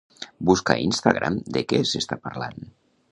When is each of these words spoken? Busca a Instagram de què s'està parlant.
Busca 0.49 0.75
a 0.77 0.81
Instagram 0.87 1.37
de 1.57 1.63
què 1.73 1.83
s'està 1.91 2.19
parlant. 2.25 2.65